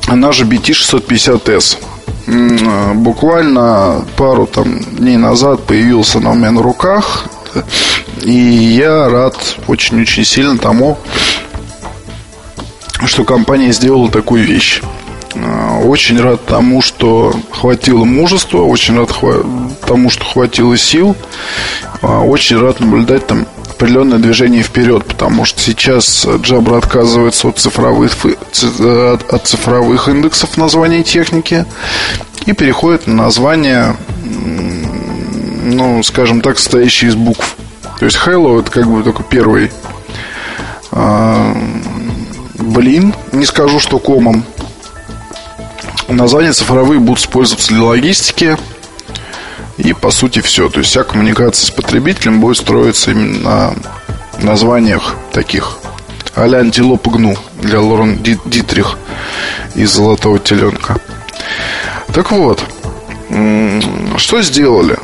Она 0.08 0.32
же 0.32 0.46
BT650S. 0.46 1.78
Буквально 2.96 4.06
пару 4.18 4.46
там 4.46 4.80
дней 4.80 5.18
назад 5.18 5.64
появился 5.64 6.20
на 6.20 6.34
руках. 6.62 7.26
И 8.22 8.32
я 8.32 9.10
рад 9.10 9.58
очень-очень 9.68 10.26
сильно 10.26 10.58
тому, 10.58 10.98
что 13.06 13.24
компания 13.24 13.72
сделала 13.72 14.10
такую 14.12 14.46
вещь. 14.46 14.82
А, 15.36 15.80
очень 15.80 16.20
рад 16.20 16.46
тому, 16.46 16.82
что 16.82 17.34
хватило 17.52 18.04
мужества, 18.04 18.60
очень 18.60 18.98
рад 18.98 19.10
тому, 19.88 20.10
что 20.10 20.26
хватило 20.26 20.78
сил. 20.78 21.16
А, 22.02 22.22
очень 22.22 22.60
рад 22.60 22.80
наблюдать 22.80 23.26
там 23.26 23.48
определенное 23.80 24.20
движение 24.20 24.62
вперед, 24.62 25.06
потому 25.06 25.46
что 25.46 25.62
сейчас 25.62 26.26
Jabra 26.26 26.80
отказывается 26.80 27.48
от 27.48 27.60
цифровых, 27.60 28.12
от 28.26 29.48
цифровых 29.48 30.10
индексов 30.10 30.58
названий 30.58 31.02
техники 31.02 31.66
и 32.46 32.52
переходит 32.52 33.08
на 33.08 33.16
название, 33.16 33.96
ну, 35.64 36.04
скажем 36.04 36.42
так, 36.42 36.60
состоящие 36.60 37.12
из 37.12 37.16
букв. 37.16 37.56
То 38.00 38.06
есть 38.06 38.18
Hello 38.18 38.60
это 38.60 38.70
как 38.70 38.86
бы 38.92 39.02
только 39.02 39.24
первый 39.24 39.72
э, 40.92 41.54
блин, 42.56 43.14
не 43.32 43.46
скажу, 43.46 43.80
что 43.80 43.98
комом. 43.98 44.44
Названия 46.10 46.52
цифровые 46.52 47.00
будут 47.00 47.20
использоваться 47.20 47.74
для 47.74 47.84
логистики. 47.84 48.58
И 49.80 49.94
по 49.94 50.12
сути 50.12 50.40
все. 50.42 50.70
То 50.70 50.80
есть 50.80 50.92
вся 50.92 51.04
коммуникация 51.04 51.66
с 51.66 51.72
потребителем 51.72 52.42
будет 52.42 52.58
строиться 52.58 53.12
именно 53.12 53.74
на 54.40 54.46
названиях 54.46 55.16
таких 55.32 55.80
а-ля 56.36 56.60
антилоп 56.60 57.08
гну 57.08 57.36
для 57.62 57.80
Лорен 57.80 58.22
Дитрих 58.22 58.98
из 59.76 59.92
«Золотого 59.92 60.38
теленка». 60.40 60.98
Так 62.14 62.32
вот, 62.32 62.64
что 64.18 64.42
сделали? 64.42 64.98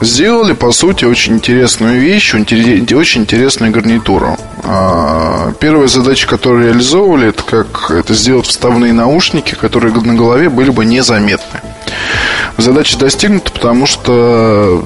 Сделали, 0.00 0.52
по 0.52 0.72
сути, 0.72 1.04
очень 1.04 1.34
интересную 1.34 2.00
вещь, 2.00 2.34
очень 2.34 3.22
интересную 3.22 3.72
гарнитуру. 3.72 4.36
А, 4.64 5.52
первая 5.60 5.88
задача, 5.88 6.26
которую 6.26 6.66
реализовывали, 6.66 7.28
это 7.28 7.42
как 7.42 7.90
это 7.90 8.14
сделать 8.14 8.46
вставные 8.46 8.92
наушники, 8.92 9.54
которые 9.54 9.94
на 9.94 10.14
голове 10.14 10.48
были 10.48 10.70
бы 10.70 10.84
незаметны. 10.84 11.60
Задача 12.56 12.98
достигнута, 12.98 13.50
потому 13.52 13.86
что 13.86 14.84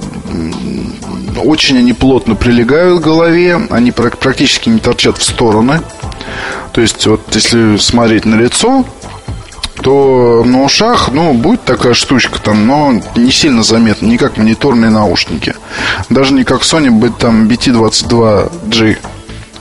очень 1.36 1.78
они 1.78 1.92
плотно 1.92 2.34
прилегают 2.34 3.00
к 3.00 3.04
голове, 3.04 3.60
они 3.70 3.92
практически 3.92 4.68
не 4.68 4.78
торчат 4.78 5.18
в 5.18 5.22
стороны. 5.22 5.80
То 6.72 6.80
есть, 6.80 7.06
вот 7.06 7.34
если 7.34 7.76
смотреть 7.76 8.24
на 8.24 8.36
лицо, 8.36 8.84
то 9.82 10.42
на 10.44 10.62
ушах, 10.64 11.10
ну, 11.12 11.34
будет 11.34 11.64
такая 11.64 11.94
штучка 11.94 12.40
там, 12.40 12.66
но 12.66 13.00
не 13.16 13.30
сильно 13.30 13.62
заметно, 13.62 14.06
не 14.06 14.18
как 14.18 14.36
мониторные 14.36 14.90
наушники. 14.90 15.54
Даже 16.08 16.34
не 16.34 16.44
как 16.44 16.62
Sony 16.62 16.90
быть 16.90 17.16
там 17.18 17.46
BT22G. 17.48 18.98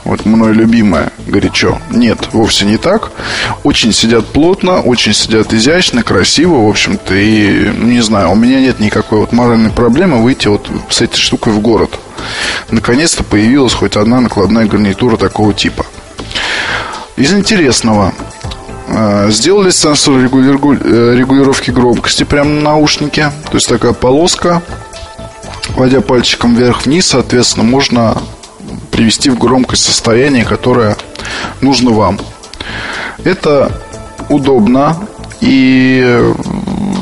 Вот 0.08 0.24
мной 0.24 0.54
любимая, 0.54 1.12
горячо. 1.26 1.78
Нет, 1.90 2.30
вовсе 2.32 2.64
не 2.64 2.78
так. 2.78 3.12
Очень 3.62 3.92
сидят 3.92 4.26
плотно, 4.26 4.80
очень 4.80 5.12
сидят 5.12 5.52
изящно, 5.52 6.02
красиво, 6.02 6.64
в 6.64 6.68
общем-то. 6.70 7.14
И, 7.14 7.68
не 7.76 8.00
знаю, 8.00 8.30
у 8.30 8.34
меня 8.34 8.58
нет 8.58 8.80
никакой 8.80 9.18
вот 9.18 9.32
моральной 9.32 9.68
проблемы 9.68 10.22
выйти 10.22 10.48
вот 10.48 10.70
с 10.88 11.02
этой 11.02 11.18
штукой 11.18 11.52
в 11.52 11.60
город. 11.60 11.90
Наконец-то 12.70 13.22
появилась 13.22 13.74
хоть 13.74 13.96
одна 13.96 14.22
накладная 14.22 14.64
гарнитура 14.64 15.18
такого 15.18 15.52
типа. 15.52 15.84
Из 17.16 17.34
интересного. 17.34 18.14
Э, 18.88 19.28
сделали 19.30 19.68
сенсор 19.68 20.14
э, 20.14 20.22
регулировки 20.22 21.70
громкости 21.70 22.24
прямо 22.24 22.48
на 22.48 22.60
наушнике. 22.62 23.30
То 23.50 23.56
есть 23.58 23.68
такая 23.68 23.92
полоска. 23.92 24.62
Водя 25.76 26.00
пальчиком 26.00 26.54
вверх-вниз, 26.54 27.08
соответственно, 27.08 27.64
можно 27.64 28.16
привести 28.98 29.30
в 29.30 29.38
громкость 29.38 29.84
состояние, 29.84 30.44
которое 30.44 30.96
нужно 31.60 31.92
вам. 31.92 32.18
Это 33.22 33.70
удобно, 34.28 34.96
и 35.40 36.34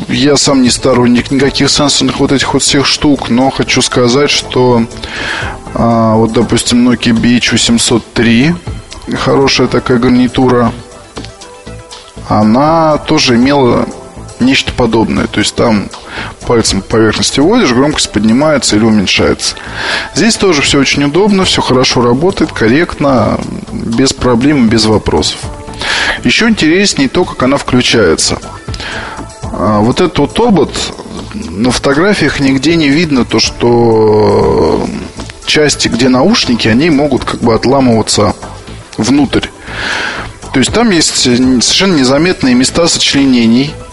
я 0.09 0.37
сам 0.37 0.61
не 0.61 0.69
сторонник 0.69 1.31
никаких 1.31 1.71
сенсорных 1.71 2.21
вот 2.21 2.33
этих 2.33 2.53
вот 2.53 2.63
всех 2.63 2.85
штук, 2.85 3.31
но 3.31 3.49
хочу 3.49 3.81
сказать, 3.81 4.29
что 4.29 4.85
а, 5.73 6.17
вот, 6.17 6.35
допустим, 6.35 6.87
Nokia 6.87 7.15
BH803, 7.15 9.17
хорошая 9.17 9.67
такая 9.67 9.97
гарнитура, 9.97 10.73
она 12.29 12.99
тоже 12.99 13.37
имела 13.37 13.87
нечто 14.39 14.71
подобное. 14.73 15.29
То 15.29 15.41
есть 15.41 15.55
там 15.55 15.89
пальцем 16.47 16.81
по 16.81 16.93
поверхности 16.93 17.41
вводишь, 17.41 17.73
громкость 17.73 18.11
поднимается 18.11 18.77
или 18.77 18.85
уменьшается. 18.85 19.57
Здесь 20.15 20.37
тоже 20.37 20.63
все 20.63 20.79
очень 20.79 21.05
удобно, 21.05 21.45
все 21.45 21.61
хорошо 21.61 22.03
работает, 22.03 22.53
корректно, 22.53 23.39
без 23.73 24.13
проблем, 24.13 24.69
без 24.69 24.87
вопросов. 24.87 25.39
Еще 26.25 26.49
интереснее 26.49 27.09
то, 27.09 27.25
как 27.25 27.43
она 27.43 27.57
включается. 27.59 28.39
А, 29.43 29.81
вот 29.81 30.01
этот 30.01 30.19
вот 30.19 30.41
обод 30.41 30.73
на 31.35 31.71
фотографиях 31.71 32.41
нигде 32.41 32.77
не 32.77 32.89
видно 32.89 33.25
то, 33.25 33.41
что 33.41 34.87
части, 35.45 35.89
где 35.89 36.09
наушники, 36.09 36.69
они 36.69 36.91
могут 36.91 37.25
как 37.25 37.41
бы 37.41 37.55
отламываться 37.55 38.35
внутрь. 38.97 39.49
То 40.53 40.61
есть 40.61 40.73
там 40.73 40.91
есть 40.91 41.15
совершенно 41.17 41.97
незаметные 41.97 42.55
места 42.55 42.89
сочленений– 42.89 43.75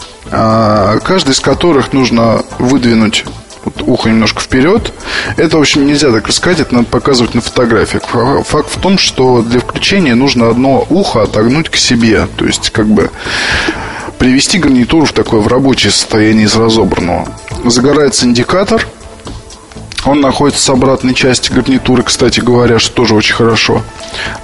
каждый 1.04 1.32
из 1.32 1.40
которых 1.40 1.92
нужно 1.92 2.42
выдвинуть 2.58 3.24
вот 3.64 3.82
ухо 3.86 4.10
немножко 4.10 4.40
вперед. 4.40 4.92
Это, 5.36 5.56
в 5.56 5.60
общем, 5.60 5.86
нельзя 5.86 6.10
так 6.10 6.30
сказать, 6.32 6.60
это 6.60 6.74
надо 6.74 6.86
показывать 6.86 7.34
на 7.34 7.40
фотографиях. 7.40 8.02
Факт 8.46 8.70
в 8.70 8.80
том, 8.80 8.98
что 8.98 9.42
для 9.42 9.60
включения 9.60 10.14
нужно 10.14 10.48
одно 10.48 10.86
ухо 10.90 11.22
отогнуть 11.22 11.70
к 11.70 11.76
себе. 11.76 12.26
То 12.36 12.44
есть, 12.44 12.70
как 12.70 12.86
бы 12.86 13.10
привести 14.18 14.58
гарнитуру 14.58 15.06
в 15.06 15.12
такое 15.12 15.40
в 15.40 15.48
рабочее 15.48 15.92
состояние 15.92 16.46
из 16.46 16.54
разобранного. 16.56 17.28
Загорается 17.64 18.26
индикатор– 18.26 18.86
он 20.04 20.20
находится 20.20 20.62
с 20.62 20.68
обратной 20.68 21.14
части 21.14 21.50
гарнитуры, 21.50 22.02
кстати 22.02 22.40
говоря, 22.40 22.78
что 22.78 22.94
тоже 22.94 23.14
очень 23.14 23.34
хорошо. 23.34 23.82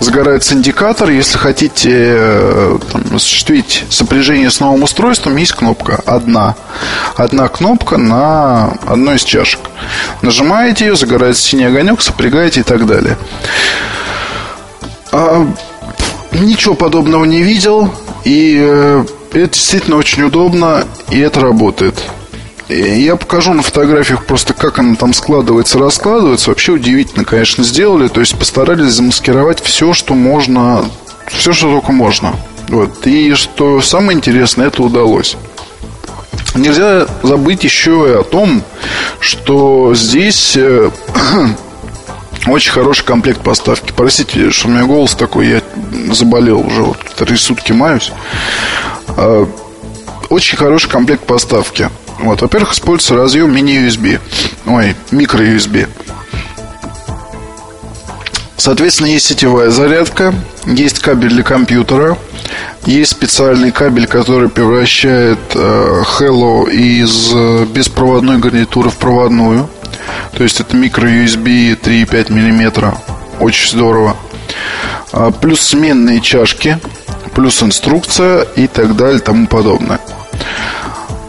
Загорается 0.01 0.55
индикатор. 0.55 1.11
Если 1.11 1.37
хотите 1.37 1.91
э, 1.93 2.79
там, 2.91 3.17
осуществить 3.17 3.85
сопряжение 3.91 4.51
с 4.51 4.61
новым 4.61 4.83
устройством, 4.83 5.37
есть 5.37 5.53
кнопка 5.53 6.01
одна. 6.07 6.57
Одна 7.17 7.49
кнопка 7.49 7.99
на 7.99 8.73
одной 8.87 9.17
из 9.17 9.25
чашек. 9.25 9.61
Нажимаете 10.23 10.87
ее, 10.87 10.97
загорается 10.97 11.43
синий 11.43 11.65
огонек, 11.65 12.01
сопрягаете 12.01 12.61
и 12.61 12.65
так 12.65 12.87
далее. 12.87 13.19
А, 15.13 15.47
ничего 16.33 16.75
подобного 16.75 17.25
не 17.25 17.43
видел. 17.43 17.93
И 18.25 18.59
э, 18.61 19.05
это 19.33 19.53
действительно 19.53 19.97
очень 19.97 20.23
удобно, 20.23 20.85
и 21.11 21.19
это 21.19 21.41
работает. 21.41 22.03
Я 22.71 23.17
покажу 23.17 23.53
на 23.53 23.63
фотографиях 23.63 24.25
просто, 24.25 24.55
как 24.55 24.79
она 24.79 24.95
там 24.95 25.13
складывается, 25.13 25.79
раскладывается. 25.79 26.51
Вообще 26.51 26.73
удивительно, 26.73 27.25
конечно, 27.25 27.65
сделали. 27.65 28.07
То 28.07 28.21
есть 28.21 28.39
постарались 28.39 28.93
замаскировать 28.93 29.61
все, 29.61 29.93
что 29.93 30.15
можно, 30.15 30.85
все, 31.27 31.53
что 31.53 31.73
только 31.73 31.91
можно. 31.91 32.37
Вот. 32.69 33.05
И 33.09 33.35
что 33.35 33.81
самое 33.83 34.17
интересное, 34.17 34.69
это 34.69 34.85
удалось. 34.85 35.37
Нельзя 36.55 37.09
забыть 37.25 37.65
еще 37.65 38.07
и 38.09 38.21
о 38.21 38.23
том, 38.23 38.63
что 39.19 39.93
здесь 39.97 40.57
э, 40.57 40.91
очень 42.47 42.71
хороший 42.71 43.05
комплект 43.05 43.41
поставки. 43.41 43.93
Простите, 43.97 44.51
что 44.51 44.69
у 44.69 44.71
меня 44.71 44.85
голос 44.85 45.17
такой, 45.17 45.49
я 45.49 45.63
заболел 46.13 46.61
уже 46.61 46.83
вот 46.83 46.99
три 47.17 47.37
сутки 47.37 47.73
маюсь. 47.73 48.13
А, 49.09 49.49
очень 50.29 50.57
хороший 50.57 50.89
комплект 50.89 51.25
поставки. 51.25 51.91
Вот, 52.21 52.43
во-первых, 52.43 52.73
используется 52.73 53.15
разъем 53.15 53.55
мини-USB. 53.55 54.21
Ой, 54.67 54.95
микро-USB. 55.11 55.89
Соответственно, 58.57 59.07
есть 59.07 59.27
сетевая 59.27 59.71
зарядка, 59.71 60.35
есть 60.67 60.99
кабель 60.99 61.31
для 61.31 61.43
компьютера, 61.43 62.19
есть 62.85 63.13
специальный 63.13 63.73
кабель, 63.73 64.07
который 64.07 64.51
превращает 64.51 65.39
э, 65.55 66.03
Hello 66.19 66.71
из 66.71 67.33
э, 67.35 67.65
беспроводной 67.65 68.37
гарнитуры 68.37 68.91
в 68.91 68.97
проводную. 68.97 69.71
То 70.37 70.43
есть 70.43 70.61
это 70.61 70.77
микро-USB 70.77 71.81
3,5 71.81 72.33
мм. 72.33 72.95
Очень 73.41 73.71
здорово. 73.71 74.17
А, 75.13 75.31
плюс 75.31 75.63
сменные 75.63 76.21
чашки, 76.21 76.79
плюс 77.35 77.63
инструкция 77.63 78.43
и 78.57 78.67
так 78.67 78.95
далее, 78.95 79.21
тому 79.21 79.47
подобное. 79.47 80.01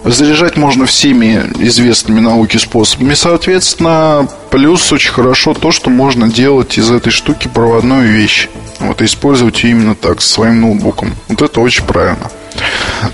Заряжать 0.03 0.57
можно 0.57 0.85
всеми 0.85 1.43
известными 1.59 2.19
науке 2.19 2.57
способами, 2.57 3.13
соответственно. 3.13 4.27
Плюс 4.49 4.91
очень 4.91 5.11
хорошо 5.11 5.53
то, 5.53 5.71
что 5.71 5.89
можно 5.89 6.27
делать 6.27 6.77
из 6.77 6.89
этой 6.89 7.11
штуки 7.11 7.47
проводную 7.47 8.11
вещь. 8.11 8.49
Вот, 8.79 8.99
и 9.01 9.05
использовать 9.05 9.63
ее 9.63 9.71
именно 9.71 9.93
так, 9.93 10.21
со 10.21 10.33
своим 10.33 10.61
ноутбуком. 10.61 11.13
Вот 11.27 11.43
это 11.43 11.61
очень 11.61 11.85
правильно. 11.85 12.31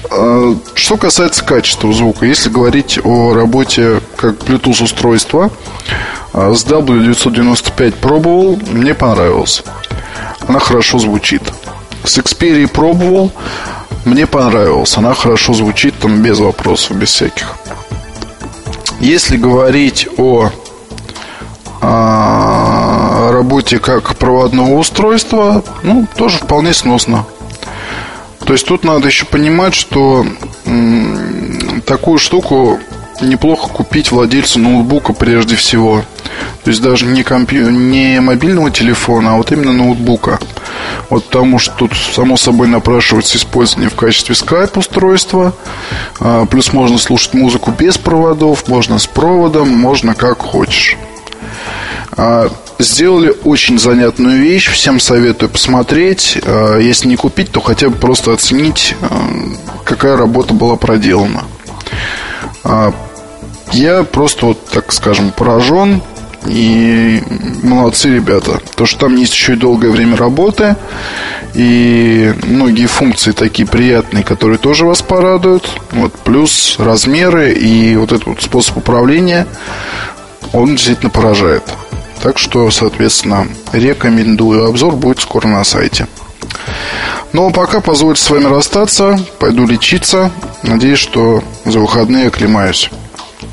А, 0.10 0.56
что 0.76 0.95
касается 0.95 1.43
качества 1.43 1.91
звука, 1.91 2.26
если 2.26 2.50
говорить 2.50 3.00
о 3.04 3.34
работе 3.34 4.02
как 4.15 4.36
Bluetooth 4.36 4.84
устройства, 4.84 5.52
а, 6.34 6.54
с 6.54 6.65
W995 6.65 7.95
пробовал, 7.95 8.60
мне 8.71 8.93
понравилось. 8.93 9.62
Она 10.47 10.60
хорошо 10.60 11.00
звучит. 11.00 11.41
С 12.06 12.17
Xperia 12.17 12.67
пробовал, 12.67 13.34
мне 14.08 14.26
понравилась. 14.26 14.98
Она 14.98 15.13
хорошо 15.13 15.54
звучит, 15.54 15.93
там 16.00 16.22
без 16.22 16.39
вопросов, 16.39 16.98
без 16.98 17.10
всяких. 17.10 17.56
Если 19.00 19.38
говорить 19.38 20.08
о, 20.17 20.50
о 21.82 23.32
работе 23.32 23.80
как 23.80 24.15
проводного 24.15 24.74
устройства, 24.76 25.63
ну, 25.84 26.08
тоже 26.15 26.38
вполне 26.38 26.74
сносно. 26.74 27.26
То 28.46 28.54
есть 28.54 28.65
тут 28.65 28.84
надо 28.84 29.08
еще 29.08 29.26
понимать, 29.26 29.76
что 29.76 30.26
м, 30.65 31.82
такую 31.86 32.17
штуку 32.17 32.80
неплохо 33.22 33.67
купить 33.67 34.12
владельцу 34.12 34.60
ноутбука 34.60 35.13
прежде 35.13 35.56
всего. 35.56 36.04
То 36.68 36.72
есть 36.72 36.84
даже 36.84 37.06
не, 37.06 37.24
компью... 37.24 37.70
не 37.72 38.20
мобильного 38.20 38.70
телефона, 38.70 39.32
а 39.32 39.38
вот 39.38 39.54
именно 39.54 39.72
ноутбука. 39.72 40.38
Вот 41.10 41.24
потому 41.24 41.60
что 41.60 41.74
тут, 41.78 41.94
само 41.96 42.36
собой, 42.36 42.68
напрашивается 42.68 43.38
использование 43.38 43.90
в 43.90 43.96
качестве 43.96 44.36
скайп 44.36 44.76
устройства. 44.76 45.54
А, 46.20 46.46
плюс 46.46 46.74
можно 46.74 46.98
слушать 46.98 47.36
музыку 47.36 47.72
без 47.72 47.98
проводов, 47.98 48.68
можно 48.68 49.00
с 49.00 49.08
проводом, 49.08 49.70
можно 49.70 50.14
как 50.14 50.40
хочешь. 50.40 50.98
А, 52.18 52.50
сделали 52.80 53.34
очень 53.46 53.80
занятную 53.80 54.42
вещь, 54.42 54.70
всем 54.70 55.00
советую 55.00 55.50
посмотреть. 55.50 56.38
А, 56.44 56.78
если 56.80 57.08
не 57.08 57.16
купить, 57.16 57.50
то 57.50 57.62
хотя 57.62 57.88
бы 57.88 57.96
просто 57.96 58.34
оценить, 58.34 58.94
какая 59.86 60.18
работа 60.18 60.54
была 60.54 60.76
проделана. 60.76 61.46
Я 63.72 64.04
просто 64.04 64.48
вот, 64.48 64.66
так 64.66 64.92
скажем, 64.92 65.32
поражен 65.32 66.02
и 66.45 67.21
молодцы 67.63 68.10
ребята. 68.10 68.62
То, 68.76 68.86
что 68.86 69.02
там 69.02 69.15
есть 69.15 69.34
еще 69.34 69.54
и 69.54 69.58
долгое 69.58 69.89
время 69.89 70.15
работы. 70.15 70.76
И 71.54 72.34
многие 72.43 72.86
функции 72.86 73.32
такие 73.32 73.67
приятные, 73.67 74.23
которые 74.23 74.58
тоже 74.58 74.86
вас 74.86 75.02
порадуют. 75.02 75.69
Вот, 75.91 76.13
плюс 76.13 76.76
размеры 76.78 77.54
и 77.54 77.95
вот 77.95 78.12
этот 78.12 78.28
вот 78.28 78.41
способ 78.41 78.78
управления, 78.78 79.47
он 80.54 80.76
действительно 80.76 81.10
поражает. 81.10 81.63
Так 82.21 82.38
что, 82.38 82.69
соответственно, 82.71 83.47
рекомендую. 83.73 84.67
Обзор 84.67 84.95
будет 84.95 85.19
скоро 85.19 85.47
на 85.47 85.63
сайте. 85.63 86.08
Ну 87.34 87.47
а 87.47 87.52
пока 87.52 87.82
позвольте 87.82 88.21
с 88.21 88.30
вами 88.30 88.45
расстаться. 88.45 89.19
Пойду 89.39 89.67
лечиться. 89.67 90.32
Надеюсь, 90.63 91.00
что 91.00 91.43
за 91.65 91.80
выходные 91.80 92.28
оклемаюсь. 92.28 92.89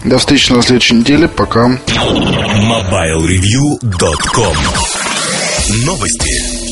До 0.05 0.19
встречи 0.19 0.53
на 0.53 0.63
следующей 0.63 0.97
неделе. 0.97 1.29
Пока. 1.29 1.67
MobileReview.com 1.67 4.57
Новости. 5.87 6.64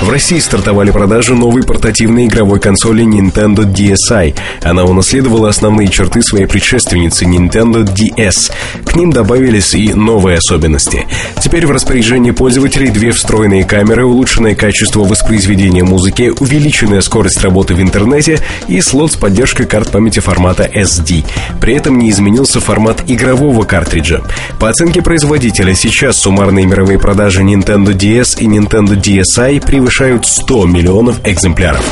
В 0.00 0.08
России 0.08 0.38
стартовали 0.38 0.90
продажи 0.90 1.34
новой 1.34 1.62
портативной 1.62 2.24
игровой 2.24 2.58
консоли 2.58 3.04
Nintendo 3.04 3.70
DSi. 3.70 4.34
Она 4.62 4.84
унаследовала 4.84 5.50
основные 5.50 5.88
черты 5.88 6.22
своей 6.22 6.46
предшественницы 6.46 7.26
Nintendo 7.26 7.84
DS. 7.84 8.50
К 8.86 8.96
ним 8.96 9.12
добавились 9.12 9.74
и 9.74 9.92
новые 9.92 10.38
особенности. 10.38 11.06
Теперь 11.42 11.66
в 11.66 11.70
распоряжении 11.70 12.30
пользователей 12.30 12.90
две 12.90 13.12
встроенные 13.12 13.64
камеры, 13.64 14.06
улучшенное 14.06 14.54
качество 14.54 15.04
воспроизведения 15.04 15.84
музыки, 15.84 16.32
увеличенная 16.40 17.02
скорость 17.02 17.42
работы 17.42 17.74
в 17.74 17.82
интернете 17.82 18.38
и 18.68 18.80
слот 18.80 19.12
с 19.12 19.16
поддержкой 19.16 19.66
карт 19.66 19.90
памяти 19.90 20.20
формата 20.20 20.64
SD. 20.64 21.26
При 21.60 21.74
этом 21.74 21.98
не 21.98 22.08
изменился 22.08 22.58
формат 22.58 23.04
игрового 23.06 23.64
картриджа. 23.64 24.22
По 24.58 24.70
оценке 24.70 25.02
производителя, 25.02 25.74
сейчас 25.74 26.16
суммарные 26.16 26.64
мировые 26.64 26.98
продажи 26.98 27.42
Nintendo 27.42 27.92
DS 27.92 28.40
и 28.40 28.46
Nintendo 28.46 28.98
DSi 28.98 29.60
превышают 29.64 29.89
100 29.90 30.66
миллионов 30.66 31.20
экземпляров. 31.24 31.84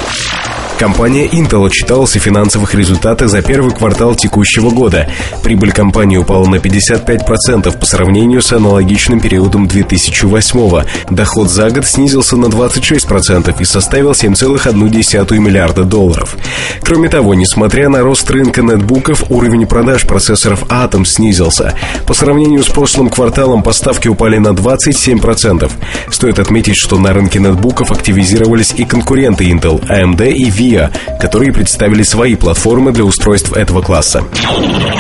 Компания 0.79 1.27
Intel 1.27 1.67
отчиталась 1.67 2.15
о 2.15 2.21
финансовых 2.21 2.73
результатах 2.73 3.29
за 3.29 3.43
первый 3.43 3.75
квартал 3.75 4.15
текущего 4.15 4.71
года. 4.71 5.09
Прибыль 5.43 5.73
компании 5.73 6.17
упала 6.17 6.47
на 6.47 6.57
55% 6.57 7.77
по 7.77 7.85
сравнению 7.85 8.41
с 8.41 8.53
аналогичным 8.53 9.19
периодом 9.19 9.67
2008 9.67 10.85
Доход 11.11 11.51
за 11.51 11.71
год 11.71 11.85
снизился 11.85 12.37
на 12.37 12.47
26% 12.47 13.61
и 13.61 13.65
составил 13.65 14.13
7,1 14.13 15.39
миллиарда 15.39 15.83
долларов. 15.83 16.37
Кроме 16.83 17.09
того, 17.09 17.35
несмотря 17.35 17.89
на 17.89 18.03
рост 18.03 18.31
рынка 18.31 18.63
нетбуков, 18.63 19.25
уровень 19.31 19.67
продаж 19.67 20.07
процессоров 20.07 20.63
Atom 20.69 21.05
снизился. 21.05 21.75
По 22.07 22.15
сравнению 22.15 22.63
с 22.63 22.69
прошлым 22.69 23.09
кварталом 23.09 23.65
поставки 23.65 24.07
упали 24.07 24.39
на 24.39 24.51
27%. 24.51 25.69
Стоит 26.09 26.39
отметить, 26.39 26.77
что 26.77 26.99
на 26.99 27.13
рынке 27.13 27.41
нетбуков 27.41 27.88
активизировались 27.91 28.75
и 28.77 28.85
конкуренты 28.85 29.51
Intel, 29.51 29.81
AMD 29.89 30.33
и 30.33 30.51
VIA 30.51 30.91
которые 31.19 31.53
представили 31.53 32.03
свои 32.03 32.37
платформы 32.37 32.93
для 32.93 33.05
устройств 33.05 33.53
этого 33.53 33.83
класса. 33.83 34.25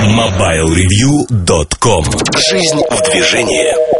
MobileReview.com 0.04 2.04
Жизнь 2.50 2.82
в 2.90 3.02
движении 3.10 3.97